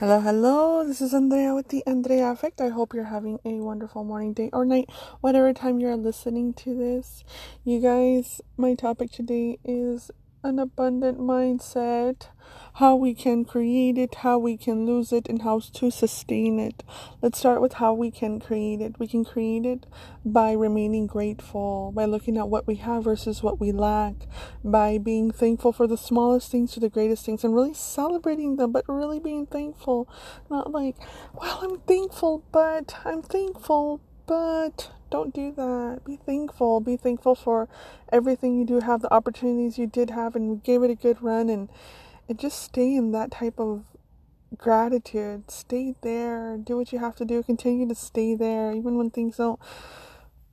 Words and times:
Hello, 0.00 0.18
hello. 0.18 0.84
This 0.84 1.00
is 1.00 1.14
Andrea 1.14 1.54
with 1.54 1.68
the 1.68 1.86
Andrea 1.86 2.32
Effect. 2.32 2.60
I 2.60 2.70
hope 2.70 2.94
you're 2.94 3.04
having 3.04 3.38
a 3.44 3.60
wonderful 3.60 4.02
morning, 4.02 4.32
day, 4.32 4.50
or 4.52 4.64
night, 4.64 4.90
whatever 5.20 5.52
time 5.52 5.78
you're 5.78 5.94
listening 5.94 6.52
to 6.54 6.74
this. 6.74 7.22
You 7.62 7.78
guys, 7.78 8.40
my 8.56 8.74
topic 8.74 9.12
today 9.12 9.60
is 9.64 10.10
an 10.44 10.58
abundant 10.58 11.18
mindset, 11.18 12.28
how 12.74 12.94
we 12.94 13.14
can 13.14 13.46
create 13.46 13.96
it, 13.96 14.16
how 14.16 14.38
we 14.38 14.58
can 14.58 14.84
lose 14.84 15.10
it, 15.10 15.26
and 15.26 15.40
how 15.40 15.58
to 15.58 15.90
sustain 15.90 16.60
it. 16.60 16.84
Let's 17.22 17.38
start 17.38 17.62
with 17.62 17.74
how 17.74 17.94
we 17.94 18.10
can 18.10 18.38
create 18.40 18.82
it. 18.82 18.98
We 18.98 19.06
can 19.08 19.24
create 19.24 19.64
it 19.64 19.86
by 20.22 20.52
remaining 20.52 21.06
grateful, 21.06 21.92
by 21.92 22.04
looking 22.04 22.36
at 22.36 22.50
what 22.50 22.66
we 22.66 22.74
have 22.76 23.04
versus 23.04 23.42
what 23.42 23.58
we 23.58 23.72
lack, 23.72 24.28
by 24.62 24.98
being 24.98 25.30
thankful 25.30 25.72
for 25.72 25.86
the 25.86 25.96
smallest 25.96 26.50
things 26.50 26.72
to 26.72 26.80
the 26.80 26.90
greatest 26.90 27.24
things, 27.24 27.42
and 27.42 27.54
really 27.54 27.74
celebrating 27.74 28.56
them, 28.56 28.70
but 28.70 28.84
really 28.86 29.18
being 29.18 29.46
thankful. 29.46 30.06
Not 30.50 30.70
like, 30.70 30.96
well, 31.32 31.60
I'm 31.62 31.78
thankful, 31.80 32.44
but 32.52 32.96
I'm 33.04 33.22
thankful, 33.22 34.02
but 34.26 34.90
don't 35.14 35.32
do 35.32 35.52
that. 35.52 36.00
Be 36.04 36.16
thankful. 36.16 36.80
Be 36.80 36.96
thankful 36.96 37.36
for 37.36 37.68
everything 38.12 38.58
you 38.58 38.64
do 38.66 38.80
have, 38.80 39.00
the 39.00 39.14
opportunities 39.14 39.78
you 39.78 39.86
did 39.86 40.10
have, 40.10 40.34
and 40.34 40.60
gave 40.60 40.82
it 40.82 40.90
a 40.90 40.96
good 40.96 41.22
run, 41.22 41.48
and 41.48 41.68
and 42.28 42.36
just 42.36 42.60
stay 42.60 42.96
in 42.96 43.12
that 43.12 43.30
type 43.30 43.60
of 43.60 43.84
gratitude. 44.58 45.52
Stay 45.52 45.94
there. 46.00 46.56
Do 46.56 46.76
what 46.76 46.92
you 46.92 46.98
have 46.98 47.14
to 47.16 47.24
do. 47.24 47.44
Continue 47.44 47.86
to 47.86 47.94
stay 47.94 48.34
there, 48.34 48.72
even 48.72 48.96
when 48.98 49.10
things 49.10 49.36
don't 49.36 49.60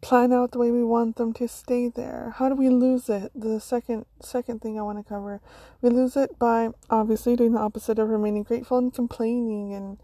plan 0.00 0.32
out 0.32 0.52
the 0.52 0.58
way 0.58 0.70
we 0.70 0.84
want 0.84 1.16
them 1.16 1.32
to. 1.32 1.48
Stay 1.48 1.88
there. 1.88 2.34
How 2.36 2.48
do 2.48 2.54
we 2.54 2.68
lose 2.68 3.08
it? 3.08 3.32
The 3.34 3.58
second 3.58 4.06
second 4.22 4.62
thing 4.62 4.78
I 4.78 4.82
want 4.82 4.98
to 4.98 5.04
cover. 5.04 5.40
We 5.82 5.90
lose 5.90 6.16
it 6.16 6.38
by 6.38 6.68
obviously 6.88 7.34
doing 7.34 7.54
the 7.54 7.58
opposite 7.58 7.98
of 7.98 8.08
remaining 8.08 8.44
grateful 8.44 8.78
and 8.78 8.94
complaining 8.94 9.74
and 9.74 9.98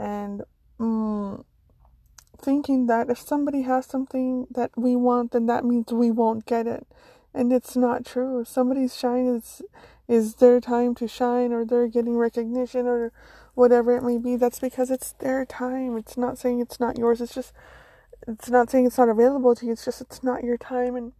and. 0.00 0.42
Mm, 0.80 1.43
thinking 2.44 2.86
that 2.86 3.10
if 3.10 3.18
somebody 3.18 3.62
has 3.62 3.86
something 3.86 4.46
that 4.50 4.70
we 4.76 4.94
want, 4.96 5.32
then 5.32 5.46
that 5.46 5.64
means 5.64 5.92
we 5.92 6.10
won't 6.10 6.46
get 6.46 6.66
it. 6.66 6.86
And 7.32 7.52
it's 7.52 7.76
not 7.76 8.04
true. 8.04 8.40
If 8.40 8.48
somebody's 8.48 8.96
shine 8.96 9.26
is 9.26 9.62
is 10.06 10.34
their 10.34 10.60
time 10.60 10.94
to 10.94 11.08
shine 11.08 11.52
or 11.52 11.64
they're 11.64 11.88
getting 11.88 12.16
recognition 12.16 12.86
or 12.86 13.10
whatever 13.54 13.96
it 13.96 14.02
may 14.02 14.18
be, 14.18 14.36
that's 14.36 14.60
because 14.60 14.90
it's 14.90 15.12
their 15.12 15.46
time. 15.46 15.96
It's 15.96 16.18
not 16.18 16.38
saying 16.38 16.60
it's 16.60 16.78
not 16.78 16.98
yours. 16.98 17.20
It's 17.20 17.34
just 17.34 17.52
it's 18.28 18.50
not 18.50 18.70
saying 18.70 18.86
it's 18.86 18.98
not 18.98 19.08
available 19.08 19.54
to 19.54 19.66
you. 19.66 19.72
It's 19.72 19.84
just 19.84 20.00
it's 20.00 20.22
not 20.22 20.44
your 20.44 20.58
time 20.58 20.94
and 20.96 21.12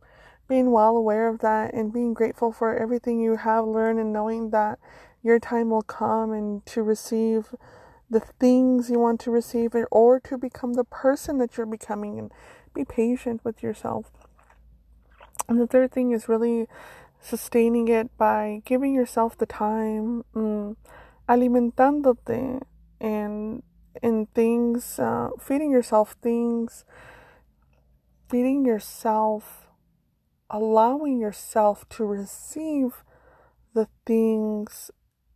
being 0.48 0.70
well 0.70 0.96
aware 0.96 1.28
of 1.28 1.40
that 1.40 1.72
and 1.72 1.92
being 1.92 2.14
grateful 2.14 2.52
for 2.52 2.76
everything 2.76 3.20
you 3.20 3.36
have 3.36 3.64
learned 3.64 3.98
and 3.98 4.12
knowing 4.12 4.50
that 4.50 4.78
your 5.22 5.38
time 5.38 5.70
will 5.70 5.82
come 5.82 6.32
and 6.32 6.64
to 6.66 6.82
receive 6.82 7.54
the 8.10 8.20
things 8.20 8.90
you 8.90 8.98
want 8.98 9.20
to 9.20 9.30
receive 9.30 9.74
or 9.90 10.20
to 10.20 10.38
become 10.38 10.74
the 10.74 10.84
person 10.84 11.38
that 11.38 11.56
you're 11.56 11.66
becoming 11.66 12.18
and 12.18 12.32
be 12.74 12.84
patient 12.84 13.40
with 13.44 13.62
yourself. 13.62 14.10
And 15.48 15.60
the 15.60 15.66
third 15.66 15.92
thing 15.92 16.12
is 16.12 16.28
really 16.28 16.66
sustaining 17.20 17.88
it 17.88 18.16
by 18.16 18.62
giving 18.64 18.94
yourself 18.94 19.36
the 19.36 19.46
time, 19.46 20.24
mm, 20.34 20.76
alimentándote 21.28 22.62
and 23.00 23.62
in 24.02 24.26
things, 24.34 24.98
uh, 24.98 25.30
feeding 25.40 25.70
yourself 25.70 26.16
things, 26.20 26.84
feeding 28.28 28.64
yourself, 28.64 29.68
allowing 30.50 31.18
yourself 31.18 31.88
to 31.90 32.04
receive 32.04 33.04
the 33.74 33.88
things 34.06 34.90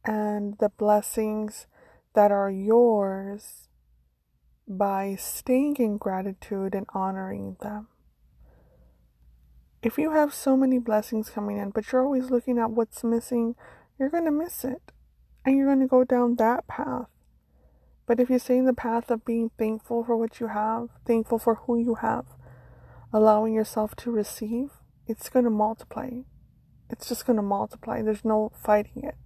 and 0.05 0.59
the 0.59 0.69
blessings 0.69 1.67
that 2.15 2.31
are 2.31 2.51
yours 2.51 3.69
by 4.67 5.17
staying 5.19 5.77
in 5.77 5.97
gratitude 5.97 6.75
and 6.75 6.87
honoring 6.95 7.57
them. 7.61 7.89
If 9.83 9.97
you 9.97 10.11
have 10.13 10.35
so 10.35 10.57
many 10.57 10.79
blessings 10.79 11.31
coming 11.31 11.59
in, 11.59 11.71
but 11.71 11.91
you're 11.91 12.05
always 12.05 12.31
looking 12.31 12.59
at 12.59 12.73
what's 12.73 13.05
missing, 13.05 13.55
you're 13.99 14.11
going 14.11 14.25
to 14.25 14.31
miss 14.31 14.65
it. 14.65 14.93
And 15.45 15.57
you're 15.57 15.67
going 15.67 15.81
to 15.81 15.87
go 15.87 16.05
down 16.05 16.37
that 16.37 16.67
path. 16.67 17.07
But 18.07 18.21
if 18.21 18.29
you 18.29 18.39
stay 18.39 18.59
in 18.59 18.67
the 18.67 18.75
path 18.75 19.11
of 19.11 19.25
being 19.25 19.51
thankful 19.59 20.05
for 20.05 20.17
what 20.17 20.41
you 20.41 20.49
have, 20.49 20.89
thankful 21.07 21.39
for 21.39 21.55
who 21.55 21.79
you 21.79 21.97
have, 21.97 22.27
allowing 23.13 23.55
yourself 23.55 23.95
to 23.97 24.11
receive, 24.11 24.71
it's 25.07 25.29
going 25.29 25.45
to 25.45 25.51
multiply. 25.51 26.11
It's 26.91 27.09
just 27.09 27.27
going 27.27 27.37
to 27.37 27.43
multiply. 27.43 28.03
There's 28.03 28.25
no 28.25 28.53
fighting 28.55 29.05
it. 29.05 29.17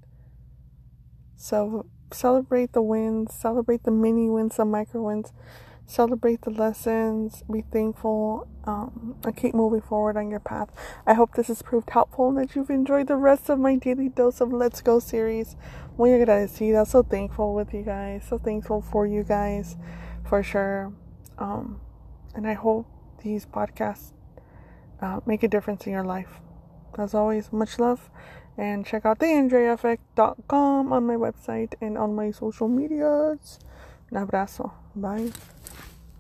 So 1.37 1.87
celebrate 2.15 2.73
the 2.73 2.83
wins, 2.83 3.34
celebrate 3.34 3.84
the 3.84 3.91
mini 3.91 4.28
wins, 4.28 4.56
the 4.56 4.65
micro 4.65 5.03
wins, 5.03 5.33
celebrate 5.87 6.43
the 6.43 6.50
lessons, 6.50 7.43
be 7.50 7.62
thankful, 7.71 8.49
um, 8.65 9.17
and 9.25 9.37
keep 9.37 9.55
moving 9.55 9.81
forward 9.81 10.17
on 10.17 10.31
your 10.31 10.41
path. 10.41 10.71
I 11.06 11.15
hope 11.15 11.34
this 11.34 11.49
has 11.49 11.62
proved 11.62 11.91
helpful 11.91 12.28
and 12.28 12.39
that 12.39 12.55
you've 12.55 12.71
enjoyed 12.71 13.09
the 13.09 13.17
rest 13.17 13.49
of 13.51 13.59
my 13.59 13.77
daily 13.77 14.09
dose 14.09 14.41
of 14.41 14.53
Let's 14.53 14.81
Go 14.81 14.99
series. 14.99 15.56
Muy 15.99 16.11
agradecida, 16.11 16.87
so 16.87 17.03
thankful 17.03 17.55
with 17.55 17.75
you 17.75 17.83
guys, 17.83 18.25
so 18.28 18.39
thankful 18.39 18.81
for 18.81 19.06
you 19.06 19.22
guys, 19.22 19.77
for 20.25 20.43
sure. 20.43 20.93
Um, 21.39 21.81
and 22.34 22.47
I 22.47 22.55
hope 22.55 22.87
these 23.22 23.45
podcasts 23.45 24.12
uh, 25.01 25.21
make 25.27 25.43
a 25.43 25.49
difference 25.49 25.87
in 25.87 25.93
your 25.93 26.05
life. 26.05 26.41
As 26.99 27.15
always, 27.15 27.53
much 27.53 27.78
love 27.78 28.11
and 28.57 28.85
check 28.85 29.05
out 29.07 29.19
theandreaeffect.com 29.19 30.93
on 30.93 31.07
my 31.07 31.15
website 31.15 31.75
and 31.81 31.97
on 31.97 32.15
my 32.15 32.31
social 32.31 32.69
medias. 32.69 33.59
Un 34.13 34.27
abrazo. 34.27 34.73
Bye. 34.95 35.31